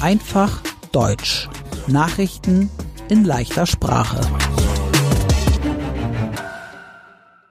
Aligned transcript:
Einfach 0.00 0.62
Deutsch. 0.92 1.50
Nachrichten 1.88 2.70
in 3.10 3.24
leichter 3.24 3.66
Sprache. 3.66 4.20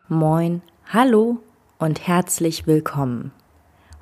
Moin, 0.08 0.64
hallo 0.88 1.38
und 1.78 2.08
herzlich 2.08 2.66
willkommen. 2.66 3.32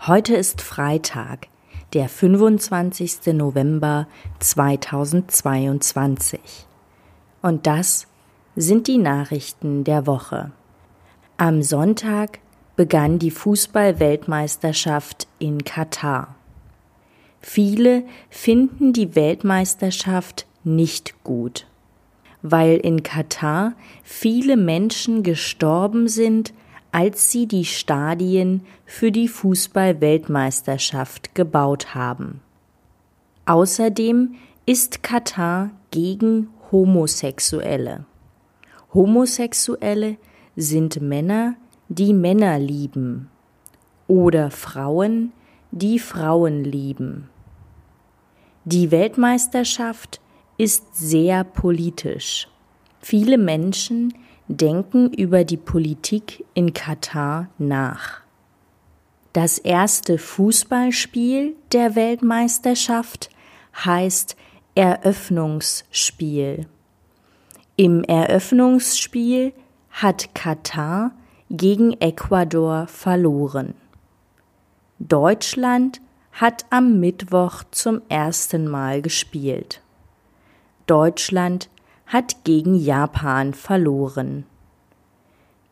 Heute 0.07 0.36
ist 0.36 0.61
Freitag, 0.61 1.50
der 1.93 2.07
25. 2.07 3.34
November 3.34 4.07
2022. 4.39 6.39
Und 7.41 7.67
das 7.67 8.07
sind 8.55 8.88
die 8.88 8.97
Nachrichten 8.97 9.83
der 9.83 10.07
Woche. 10.07 10.54
Am 11.36 11.63
Sonntag 11.63 12.39
begann 12.77 13.20
die 13.20 13.31
Fußball-Weltmeisterschaft 13.31 15.27
in 15.38 15.65
Katar. 15.65 16.34
Viele 17.47 18.04
finden 18.31 18.91
die 18.91 19.15
Weltmeisterschaft 19.15 20.47
nicht 20.63 21.23
gut, 21.23 21.68
weil 22.41 22.77
in 22.77 23.04
Katar 23.04 23.73
viele 24.04 24.57
Menschen 24.57 25.21
gestorben 25.21 26.07
sind, 26.07 26.55
als 26.91 27.31
sie 27.31 27.45
die 27.45 27.63
Stadien 27.63 28.65
für 28.85 29.11
die 29.11 29.27
Fußball-Weltmeisterschaft 29.27 31.35
gebaut 31.35 31.93
haben. 31.93 32.41
Außerdem 33.45 34.33
ist 34.66 35.03
Katar 35.03 35.69
gegen 35.91 36.47
Homosexuelle. 36.71 38.05
Homosexuelle 38.91 40.17
sind 40.55 40.99
Männer, 40.99 41.53
die 41.89 42.16
Männer 42.16 42.57
lieben 42.57 43.30
oder 44.07 44.49
Frauen, 44.49 45.31
die 45.69 45.99
Frauen 45.99 46.63
lieben. 46.63 47.30
Die 48.67 48.89
Weltmeisterschaft 48.89 50.19
ist 50.58 50.95
sehr 50.95 51.44
politisch. 51.44 52.47
Viele 52.99 53.38
Menschen 53.38 54.16
denken 54.47 55.13
über 55.13 55.44
die 55.44 55.58
Politik 55.58 56.44
in 56.55 56.73
Katar 56.73 57.49
nach. 57.59 58.21
Das 59.33 59.59
erste 59.59 60.17
Fußballspiel 60.17 61.55
der 61.73 61.95
Weltmeisterschaft 61.95 63.30
heißt 63.75 64.36
Eröffnungsspiel. 64.73 66.66
Im 67.75 68.03
Eröffnungsspiel 68.03 69.53
hat 69.91 70.33
Katar 70.33 71.11
gegen 71.52 71.93
Ecuador 72.02 72.88
verloren. 72.88 73.75
Deutschland 74.97 76.02
hat 76.36 76.66
am 76.69 77.00
Mittwoch 77.00 77.64
zum 77.72 78.02
ersten 78.09 78.67
Mal 78.67 79.02
gespielt. 79.02 79.81
Deutschland 80.86 81.69
hat 82.05 82.44
gegen 82.44 82.75
Japan 82.75 83.53
verloren. 83.53 84.45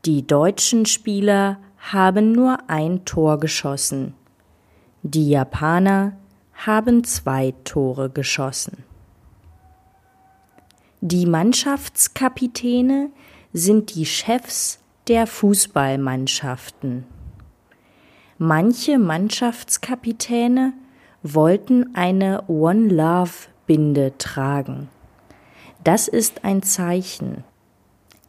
Die 0.05 0.25
deutschen 0.25 0.85
Spieler 0.85 1.57
haben 1.91 2.31
nur 2.31 2.57
ein 2.67 3.03
Tor 3.03 3.39
geschossen. 3.39 4.13
Die 5.01 5.29
Japaner 5.29 6.13
haben 6.53 7.03
zwei 7.03 7.53
Tore 7.65 8.09
geschossen. 8.09 8.85
Die 11.01 11.25
Mannschaftskapitäne 11.25 13.09
sind 13.51 13.95
die 13.95 14.05
Chefs 14.05 14.79
der 15.09 15.27
Fußballmannschaften. 15.27 17.05
Manche 18.45 18.99
Mannschaftskapitäne 18.99 20.73
wollten 21.21 21.95
eine 21.95 22.43
One 22.49 22.89
Love 22.89 23.31
Binde 23.67 24.17
tragen. 24.17 24.89
Das 25.85 26.09
ist 26.09 26.43
ein 26.43 26.61
Zeichen. 26.61 27.45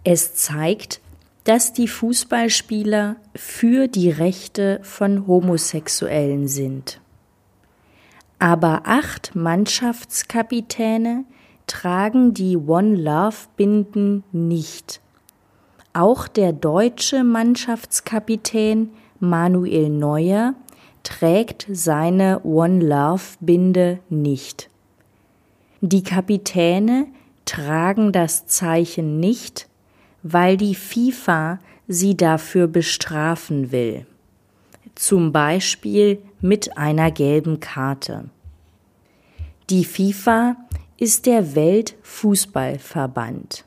Es 0.05 0.37
zeigt, 0.37 1.01
dass 1.43 1.73
die 1.73 1.89
Fußballspieler 1.89 3.17
für 3.35 3.89
die 3.89 4.09
Rechte 4.09 4.79
von 4.85 5.27
Homosexuellen 5.27 6.47
sind. 6.47 7.01
Aber 8.39 8.83
acht 8.85 9.35
Mannschaftskapitäne 9.35 11.25
tragen 11.67 12.35
die 12.35 12.57
One 12.57 12.95
Love 12.95 13.49
Binden 13.57 14.23
nicht. 14.31 15.01
Auch 15.93 16.29
der 16.29 16.53
deutsche 16.53 17.25
Mannschaftskapitän 17.25 18.91
Manuel 19.21 19.89
Neuer 19.89 20.55
trägt 21.03 21.67
seine 21.71 22.45
One 22.45 22.85
Love 22.85 23.23
Binde 23.41 24.01
nicht. 24.09 24.71
Die 25.81 26.03
Kapitäne 26.03 27.07
tragen 27.45 28.13
das 28.13 28.47
Zeichen 28.47 29.21
nicht, 29.21 29.69
weil 30.23 30.57
die 30.57 30.75
FIFA 30.75 31.59
sie 31.87 32.17
dafür 32.17 32.67
bestrafen 32.67 33.71
will, 33.71 34.07
zum 34.95 35.33
Beispiel 35.33 36.23
mit 36.41 36.79
einer 36.79 37.11
gelben 37.11 37.61
Karte. 37.61 38.31
Die 39.71 39.85
FIFA 39.85 40.57
ist 40.97 41.27
der 41.27 41.55
Weltfußballverband. 41.55 43.67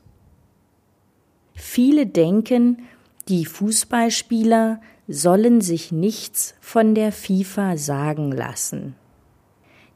Viele 1.53 2.07
denken, 2.07 2.81
die 3.29 3.45
Fußballspieler 3.45 4.79
sollen 5.07 5.61
sich 5.61 5.91
nichts 5.91 6.55
von 6.61 6.95
der 6.95 7.11
FIFA 7.11 7.77
sagen 7.77 8.31
lassen. 8.31 8.95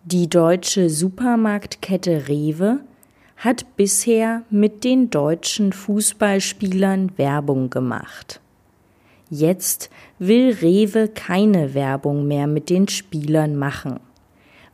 Die 0.04 0.30
deutsche 0.30 0.90
Supermarktkette 0.90 2.28
Rewe 2.28 2.80
hat 3.38 3.76
bisher 3.76 4.44
mit 4.50 4.84
den 4.84 5.10
deutschen 5.10 5.74
Fußballspielern 5.74 7.18
Werbung 7.18 7.70
gemacht. 7.70 8.40
Jetzt 9.30 9.90
will 10.20 10.58
Rewe 10.62 11.08
keine 11.08 11.74
Werbung 11.74 12.28
mehr 12.28 12.48
mit 12.48 12.70
den 12.70 12.88
Spielern 12.88 13.56
machen, 13.56 14.00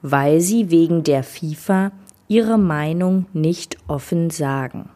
weil 0.01 0.41
sie 0.41 0.71
wegen 0.71 1.03
der 1.03 1.23
FIFA 1.23 1.91
ihre 2.27 2.57
Meinung 2.57 3.25
nicht 3.33 3.77
offen 3.87 4.29
sagen. 4.29 4.89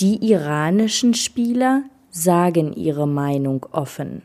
Die 0.00 0.30
iranischen 0.30 1.12
Spieler 1.12 1.82
sagen 2.10 2.72
ihre 2.72 3.06
Meinung 3.06 3.66
offen. 3.72 4.22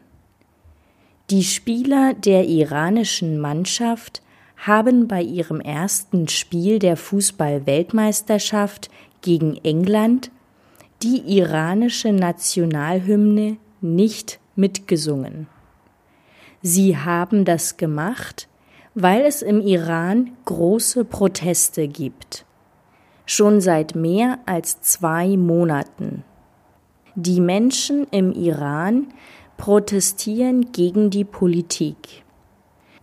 Die 1.29 1.43
Spieler 1.43 2.13
der 2.13 2.47
iranischen 2.47 3.37
Mannschaft 3.37 4.21
haben 4.55 5.09
bei 5.09 5.21
ihrem 5.21 5.59
ersten 5.59 6.29
Spiel 6.29 6.79
der 6.79 6.95
Fußball-Weltmeisterschaft 6.95 8.89
gegen 9.21 9.57
England 9.57 10.31
die 11.03 11.37
iranische 11.37 12.13
Nationalhymne 12.13 13.57
nicht 13.81 14.39
mitgesungen. 14.55 15.47
Sie 16.61 16.97
haben 16.97 17.43
das 17.43 17.75
gemacht, 17.75 18.47
weil 18.95 19.21
es 19.25 19.41
im 19.41 19.59
Iran 19.61 20.31
große 20.45 21.03
Proteste 21.03 21.89
gibt 21.89 22.46
schon 23.27 23.61
seit 23.61 23.93
mehr 23.93 24.39
als 24.47 24.81
zwei 24.81 25.37
Monaten. 25.37 26.23
Die 27.13 27.41
Menschen 27.41 28.07
im 28.09 28.31
Iran 28.31 29.07
protestieren 29.57 30.71
gegen 30.71 31.11
die 31.11 31.25
Politik. 31.25 32.23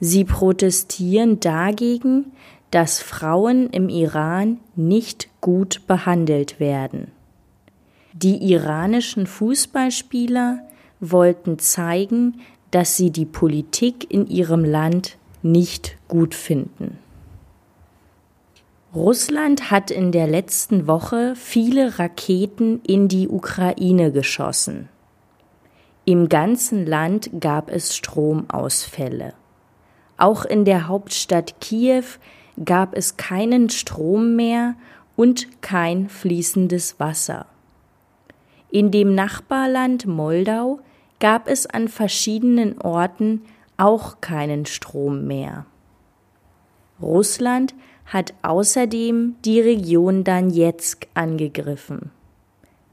Sie 0.00 0.24
protestieren 0.24 1.38
dagegen, 1.38 2.32
dass 2.70 3.00
Frauen 3.00 3.70
im 3.70 3.88
Iran 3.88 4.58
nicht 4.74 5.28
gut 5.40 5.86
behandelt 5.86 6.58
werden. 6.58 7.12
Die 8.12 8.50
iranischen 8.52 9.26
Fußballspieler 9.26 10.60
wollten 11.00 11.58
zeigen, 11.58 12.40
dass 12.70 12.96
sie 12.96 13.10
die 13.10 13.26
Politik 13.26 14.12
in 14.12 14.26
ihrem 14.26 14.64
Land 14.64 15.18
nicht 15.42 15.98
gut 16.08 16.34
finden. 16.34 16.98
Russland 18.94 19.72
hat 19.72 19.90
in 19.90 20.12
der 20.12 20.28
letzten 20.28 20.86
Woche 20.86 21.34
viele 21.34 21.98
Raketen 21.98 22.80
in 22.86 23.08
die 23.08 23.28
Ukraine 23.28 24.12
geschossen. 24.12 24.88
Im 26.04 26.28
ganzen 26.28 26.86
Land 26.86 27.28
gab 27.40 27.70
es 27.70 27.96
Stromausfälle. 27.96 29.34
Auch 30.16 30.44
in 30.44 30.64
der 30.64 30.86
Hauptstadt 30.86 31.60
Kiew 31.60 32.04
gab 32.64 32.96
es 32.96 33.16
keinen 33.16 33.68
Strom 33.68 34.36
mehr 34.36 34.76
und 35.16 35.60
kein 35.60 36.08
fließendes 36.08 37.00
Wasser. 37.00 37.46
In 38.70 38.92
dem 38.92 39.12
Nachbarland 39.12 40.06
Moldau 40.06 40.78
gab 41.18 41.48
es 41.48 41.66
an 41.66 41.88
verschiedenen 41.88 42.80
Orten 42.80 43.42
auch 43.76 44.20
keinen 44.20 44.66
Strom 44.66 45.26
mehr. 45.26 45.66
Russland 47.02 47.74
hat 48.06 48.34
außerdem 48.42 49.36
die 49.44 49.60
Region 49.60 50.24
Donetsk 50.24 51.06
angegriffen. 51.14 52.10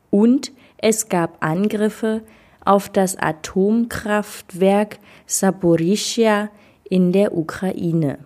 Und 0.09 0.51
es 0.77 1.09
gab 1.09 1.43
Angriffe 1.43 2.21
auf 2.63 2.87
das 2.89 3.17
Atomkraftwerk 3.17 4.99
Saporischia 5.25 6.49
in 6.83 7.11
der 7.11 7.35
Ukraine. 7.37 8.19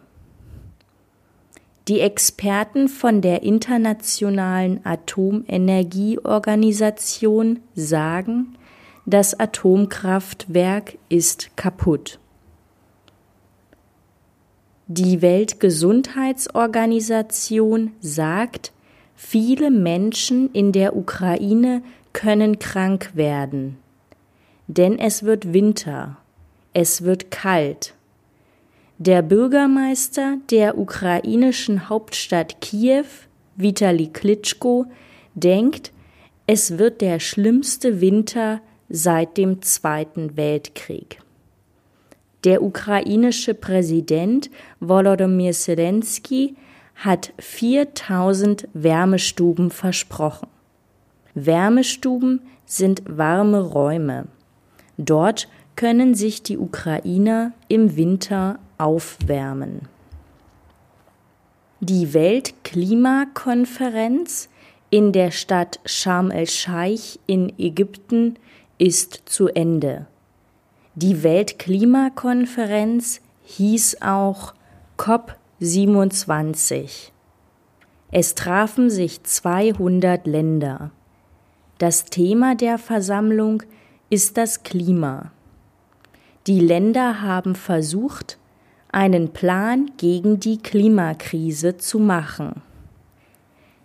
Die 1.88 2.00
Experten 2.00 2.88
von 2.88 3.22
der 3.22 3.44
Internationalen 3.44 4.84
Atomenergieorganisation 4.84 7.60
sagen, 7.76 8.58
das 9.06 9.40
Atomkraftwerk 9.40 10.98
ist 11.10 11.56
kaputt. 11.56 12.18
Die 14.88 15.24
Weltgesundheitsorganisation 15.24 17.94
sagt, 18.02 18.72
viele 19.16 19.72
Menschen 19.72 20.52
in 20.52 20.74
der 20.74 20.96
Ukraine 20.96 21.82
können 22.14 22.60
krank 22.60 23.10
werden, 23.16 23.80
denn 24.68 25.00
es 25.00 25.24
wird 25.24 25.54
Winter, 25.54 26.18
es 26.74 27.02
wird 27.02 27.32
kalt. 27.32 27.96
Der 29.00 29.24
Bürgermeister 29.24 30.38
der 30.52 30.78
ukrainischen 30.78 31.90
Hauptstadt 31.90 32.62
Kiew, 32.62 33.08
Vitali 33.56 34.10
Klitschko, 34.14 34.86
denkt, 35.34 35.92
es 36.46 36.78
wird 36.78 37.02
der 37.02 37.20
schlimmste 37.20 38.02
Winter 38.02 38.62
seit 38.88 39.38
dem 39.38 39.64
Zweiten 39.64 40.38
Weltkrieg. 40.38 41.25
Der 42.46 42.62
ukrainische 42.62 43.54
Präsident 43.56 44.52
Volodymyr 44.80 45.52
Zelensky 45.52 46.56
hat 46.94 47.34
4000 47.40 48.68
Wärmestuben 48.74 49.72
versprochen. 49.72 50.48
Wärmestuben 51.34 52.42
sind 52.66 53.02
warme 53.06 53.62
Räume. 53.62 54.28
Dort 55.00 55.48
können 55.76 56.14
sich 56.14 56.44
die 56.44 56.60
Ukrainer 56.60 57.54
im 57.68 57.98
Winter 57.98 58.60
aufwärmen. 58.78 59.90
Die 61.80 62.14
Weltklimakonferenz 62.14 64.50
in 64.92 65.12
der 65.12 65.32
Stadt 65.32 65.80
Sharm 65.84 66.30
el-Scheich 66.30 67.20
in 67.26 67.52
Ägypten 67.58 68.36
ist 68.78 69.24
zu 69.26 69.48
Ende. 69.48 70.06
Die 70.98 71.24
Weltklimakonferenz 71.24 73.20
hieß 73.44 74.02
auch 74.02 74.54
COP27. 74.98 77.12
Es 78.12 78.34
trafen 78.34 78.90
sich 78.90 79.22
200 79.22 80.26
Länder. 80.26 80.92
Das 81.80 82.06
Thema 82.06 82.56
der 82.56 82.78
Versammlung 82.78 83.64
ist 84.10 84.38
das 84.38 84.64
Klima. 84.64 85.34
Die 86.48 86.62
Länder 86.62 87.22
haben 87.22 87.56
versucht, 87.56 88.38
einen 88.90 89.34
Plan 89.34 89.92
gegen 89.98 90.40
die 90.40 90.60
Klimakrise 90.60 91.76
zu 91.76 92.00
machen. 92.00 92.62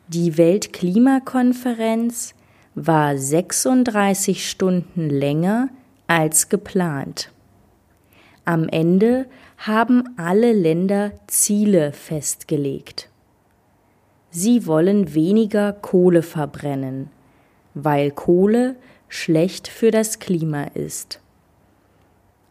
Die 0.07 0.39
Weltklimakonferenz 0.39 2.37
war 2.77 3.19
36 3.19 4.49
Stunden 4.49 5.11
länger 5.11 5.71
als 6.11 6.49
geplant. 6.49 7.31
Am 8.45 8.69
Ende 8.69 9.27
haben 9.59 10.15
alle 10.17 10.53
Länder 10.53 11.13
Ziele 11.29 11.93
festgelegt. 11.93 13.09
Sie 14.31 14.67
wollen 14.67 15.15
weniger 15.15 15.73
Kohle 15.73 16.23
verbrennen, 16.23 17.11
weil 17.75 18.11
Kohle 18.11 18.75
schlecht 19.09 19.69
für 19.69 19.93
das 19.93 20.19
Klima 20.19 20.65
ist. 20.65 21.21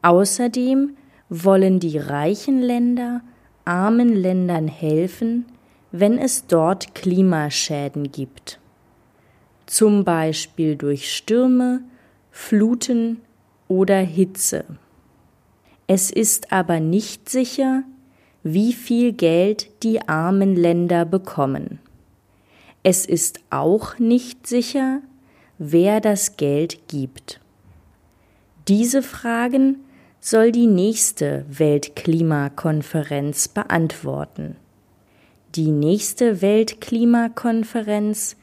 Außerdem 0.04 0.96
wollen 1.28 1.82
die 1.82 1.98
reichen 1.98 2.62
Länder 2.62 3.22
armen 3.66 4.16
Ländern 4.16 4.70
helfen, 4.70 5.46
wenn 5.92 6.18
es 6.18 6.48
dort 6.48 6.96
Klimaschäden 6.96 8.12
gibt 8.12 8.60
zum 9.70 10.04
Beispiel 10.04 10.76
durch 10.76 11.16
Stürme, 11.16 11.82
Fluten 12.32 13.22
oder 13.70 14.00
Hitze. 14.00 14.66
Es 15.88 16.12
ist 16.12 16.52
aber 16.52 16.82
nicht 16.82 17.30
sicher, 17.30 17.84
wie 18.44 18.74
viel 18.74 19.14
Geld 19.14 19.70
die 19.84 20.10
armen 20.10 20.58
Länder 20.58 21.06
bekommen. 21.06 21.80
Es 22.84 23.06
ist 23.06 23.40
auch 23.50 23.98
nicht 23.98 24.46
sicher, 24.48 25.00
wer 25.58 26.02
das 26.02 26.36
Geld 26.36 26.90
gibt. 26.90 27.40
Diese 28.68 29.02
Fragen 29.02 29.78
soll 30.20 30.52
die 30.52 30.68
nächste 30.68 31.46
Weltklimakonferenz 31.50 33.48
beantworten. 33.48 34.58
Die 35.56 35.72
nächste 35.72 36.42
Weltklimakonferenz 36.42 38.36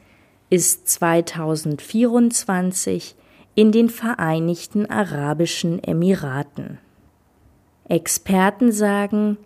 ist 0.49 0.89
2024 0.89 3.15
in 3.57 3.71
den 3.71 3.89
Vereinigten 3.89 4.85
Arabischen 4.85 5.83
Emiraten. 5.83 6.77
Experten 7.89 8.71
sagen, 8.71 9.39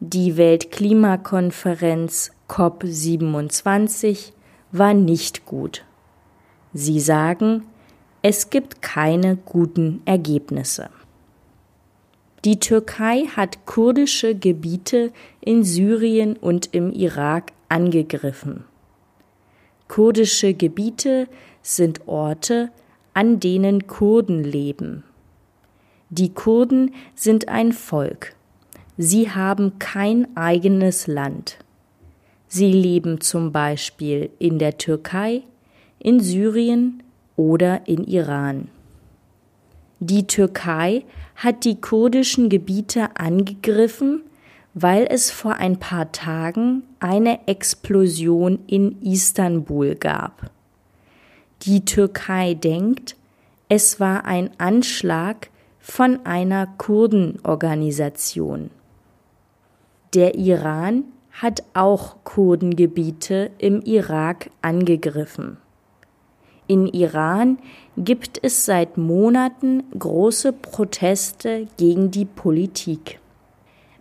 die 0.00 0.36
Weltklimakonferenz 0.36 2.32
COP27 2.48 4.32
war 4.72 4.94
nicht 4.94 5.46
gut. 5.46 5.84
Sie 6.72 6.98
sagen, 6.98 7.62
es 8.20 8.50
gibt 8.50 8.82
keine 8.82 9.36
guten 9.36 10.02
Ergebnisse. 10.06 10.90
Die 12.44 12.58
Türkei 12.58 13.26
hat 13.36 13.64
kurdische 13.64 14.34
Gebiete 14.34 15.12
in 15.40 15.62
Syrien 15.62 16.36
und 16.36 16.74
im 16.74 16.90
Irak 16.90 17.52
angegriffen. 17.68 18.64
Kurdische 19.86 20.52
Gebiete 20.52 21.28
sind 21.62 22.08
Orte, 22.08 22.72
an 23.14 23.40
denen 23.40 23.86
Kurden 23.86 24.44
leben. 24.44 25.04
Die 26.10 26.32
Kurden 26.32 26.92
sind 27.14 27.48
ein 27.48 27.72
Volk. 27.72 28.34
Sie 28.98 29.30
haben 29.30 29.78
kein 29.78 30.36
eigenes 30.36 31.06
Land. 31.06 31.58
Sie 32.48 32.70
leben 32.70 33.20
zum 33.20 33.52
Beispiel 33.52 34.30
in 34.38 34.58
der 34.58 34.76
Türkei, 34.76 35.42
in 35.98 36.20
Syrien 36.20 37.02
oder 37.36 37.86
in 37.86 38.04
Iran. 38.04 38.68
Die 40.00 40.26
Türkei 40.26 41.04
hat 41.36 41.64
die 41.64 41.80
kurdischen 41.80 42.48
Gebiete 42.48 43.16
angegriffen 43.16 44.22
weil 44.74 45.06
es 45.08 45.30
vor 45.30 45.54
ein 45.56 45.78
paar 45.78 46.12
Tagen 46.12 46.84
eine 46.98 47.46
Explosion 47.46 48.60
in 48.66 49.00
Istanbul 49.02 49.94
gab. 49.94 50.50
Die 51.64 51.84
Türkei 51.84 52.54
denkt, 52.54 53.14
es 53.68 54.00
war 54.00 54.24
ein 54.24 54.50
Anschlag 54.58 55.48
von 55.78 56.26
einer 56.26 56.66
Kurdenorganisation. 56.66 58.70
Der 60.12 60.34
Iran 60.34 61.04
hat 61.30 61.62
auch 61.72 62.16
Kurdengebiete 62.24 63.52
im 63.58 63.80
Irak 63.82 64.50
angegriffen. 64.60 65.58
In 66.66 66.88
Iran 66.88 67.58
gibt 67.96 68.40
es 68.42 68.64
seit 68.64 68.96
Monaten 68.96 69.84
große 69.96 70.52
Proteste 70.52 71.68
gegen 71.76 72.10
die 72.10 72.24
Politik. 72.24 73.20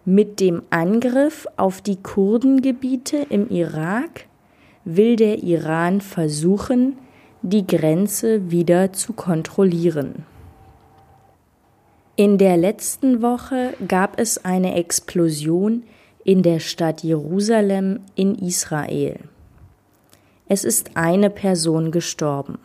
Mit 0.03 0.39
dem 0.39 0.63
Angriff 0.71 1.45
auf 1.57 1.81
die 1.81 2.01
Kurdengebiete 2.01 3.17
im 3.29 3.51
Irak 3.51 4.25
will 4.83 5.15
der 5.15 5.43
Iran 5.43 6.01
versuchen, 6.01 6.97
die 7.41 7.65
Grenze 7.65 8.51
wieder 8.51 8.93
zu 8.93 9.13
kontrollieren. 9.13 10.25
In 12.15 12.37
der 12.37 12.57
letzten 12.57 13.23
Woche 13.23 13.73
gab 13.87 14.19
es 14.19 14.45
eine 14.45 14.75
Explosion 14.75 15.81
in 16.23 16.43
der 16.43 16.59
Stadt 16.59 17.01
Jerusalem 17.01 18.01
in 18.15 18.35
Israel. 18.35 19.21
Es 20.47 20.63
ist 20.63 20.95
eine 20.95 21.31
Person 21.31 21.91
gestorben. 21.91 22.59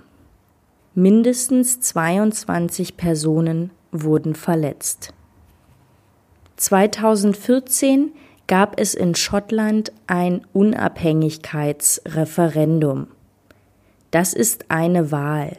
Mindestens 0.94 1.80
22 1.80 2.96
Personen 2.96 3.72
wurden 3.92 4.34
verletzt. 4.34 5.12
2014 6.56 8.12
gab 8.46 8.80
es 8.80 8.94
in 8.94 9.14
Schottland 9.14 9.92
ein 10.06 10.46
Unabhängigkeitsreferendum. 10.52 13.08
Das 14.16 14.32
ist 14.32 14.70
eine 14.70 15.12
Wahl. 15.12 15.58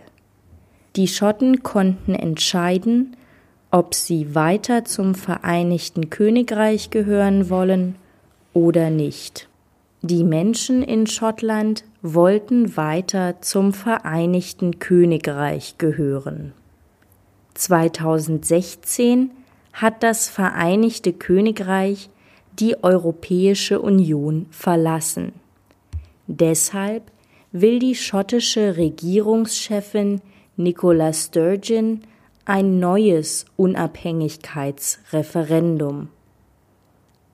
Die 0.96 1.08
Schotten 1.08 1.62
konnten 1.62 2.16
entscheiden, 2.16 3.16
ob 3.70 3.94
sie 3.94 4.34
weiter 4.34 4.84
zum 4.84 5.14
Vereinigten 5.14 6.10
Königreich 6.10 6.90
gehören 6.90 7.52
wollen 7.52 7.98
oder 8.54 8.90
nicht. 8.90 9.48
Die 10.02 10.24
Menschen 10.24 10.82
in 10.82 11.06
Schottland 11.06 11.84
wollten 12.02 12.76
weiter 12.76 13.40
zum 13.42 13.74
Vereinigten 13.74 14.80
Königreich 14.80 15.78
gehören. 15.78 16.52
2016 17.54 19.30
hat 19.72 20.02
das 20.02 20.30
Vereinigte 20.30 21.14
Königreich 21.14 22.10
die 22.58 22.84
Europäische 22.84 23.80
Union 23.80 24.48
verlassen. 24.50 25.34
Deshalb 26.26 27.12
will 27.62 27.80
die 27.80 27.96
schottische 27.96 28.76
Regierungschefin 28.78 30.22
Nicola 30.56 31.12
Sturgeon 31.14 32.02
ein 32.46 32.80
neues 32.80 33.46
Unabhängigkeitsreferendum. 33.58 36.10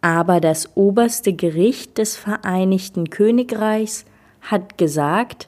Aber 0.02 0.42
das 0.42 0.76
oberste 0.76 1.34
Gericht 1.34 1.98
des 1.98 2.18
Vereinigten 2.18 3.10
Königreichs 3.10 4.04
hat 4.42 4.78
gesagt, 4.78 5.48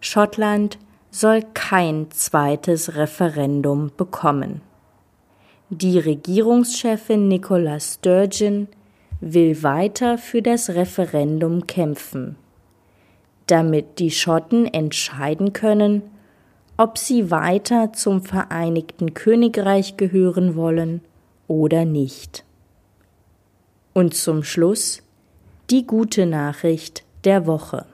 Schottland 0.00 0.78
soll 1.10 1.42
kein 1.54 2.08
zweites 2.10 2.94
Referendum 2.94 3.90
bekommen. 3.96 4.60
Die 5.70 5.98
Regierungschefin 5.98 7.26
Nicola 7.28 7.80
Sturgeon 7.80 8.68
will 9.20 9.62
weiter 9.62 10.18
für 10.18 10.42
das 10.42 10.70
Referendum 10.70 11.66
kämpfen, 11.66 12.36
damit 13.50 13.98
die 13.98 14.10
Schotten 14.10 14.66
entscheiden 14.66 15.52
können, 15.52 16.02
ob 16.76 16.98
sie 16.98 17.30
weiter 17.30 17.92
zum 17.92 18.22
Vereinigten 18.22 19.12
Königreich 19.12 19.96
gehören 19.96 20.56
wollen 20.56 21.02
oder 21.46 21.84
nicht. 21.84 22.44
Und 23.92 24.14
zum 24.14 24.44
Schluss 24.44 25.02
die 25.68 25.86
gute 25.86 26.26
Nachricht 26.26 27.04
der 27.24 27.46
Woche. 27.46 27.86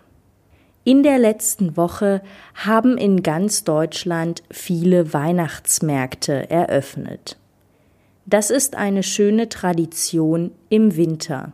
In 0.85 1.03
der 1.03 1.19
letzten 1.19 1.77
Woche 1.77 2.23
haben 2.55 2.97
in 2.97 3.25
ganz 3.25 3.65
Deutschland 3.65 4.45
viele 4.51 5.13
Weihnachtsmärkte 5.13 6.49
eröffnet. 6.49 7.37
Das 8.25 8.51
ist 8.51 8.77
eine 8.77 9.03
schöne 9.03 9.49
Tradition 9.49 10.53
im 10.69 10.97
Winter. 10.97 11.53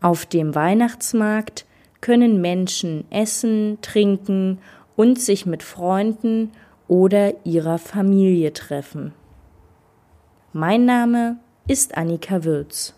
Auf 0.00 0.24
dem 0.24 0.54
Weihnachtsmarkt 0.54 1.66
können 2.00 2.40
Menschen 2.40 3.04
essen, 3.10 3.78
trinken 3.82 4.58
und 4.96 5.20
sich 5.20 5.46
mit 5.46 5.62
Freunden 5.62 6.52
oder 6.86 7.34
ihrer 7.44 7.78
Familie 7.78 8.52
treffen. 8.52 9.12
Mein 10.52 10.86
Name 10.86 11.36
ist 11.66 11.96
Annika 11.96 12.44
Würz. 12.44 12.94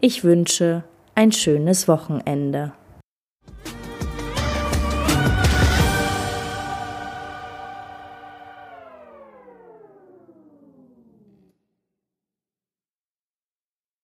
Ich 0.00 0.24
wünsche 0.24 0.82
ein 1.14 1.32
schönes 1.32 1.86
Wochenende. 1.86 2.72